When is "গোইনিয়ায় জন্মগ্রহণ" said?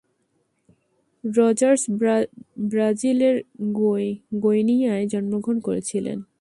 4.41-5.59